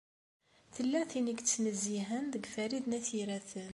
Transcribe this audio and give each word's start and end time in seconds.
Tella 0.73 1.01
tin 1.11 1.31
i 1.31 1.33
yettnezzihen 1.37 2.25
deg 2.33 2.43
Farid 2.53 2.85
n 2.87 2.95
At 2.97 3.07
Yiraten. 3.15 3.69